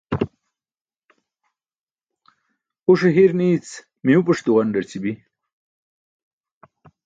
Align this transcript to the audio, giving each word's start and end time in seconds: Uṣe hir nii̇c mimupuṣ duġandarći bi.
Uṣe 2.89 3.09
hir 3.15 3.31
nii̇c 3.39 3.69
mimupuṣ 4.05 4.39
duġandarći 4.45 4.99
bi. 5.03 5.13